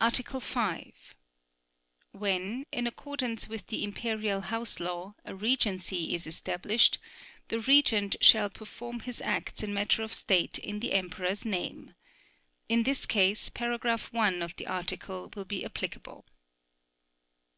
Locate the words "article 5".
0.00-1.14